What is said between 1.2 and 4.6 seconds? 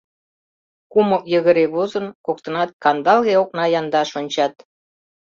йыгыре возын, коктынат кандалге окна яндаш ончат.